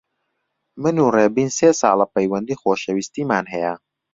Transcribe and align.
من 0.81 0.95
و 1.03 1.13
ڕێبین 1.15 1.49
سێ 1.57 1.69
ساڵە 1.81 2.05
پەیوەندیی 2.13 2.59
خۆشەویستیمان 2.61 3.45
هەیە. 3.53 3.73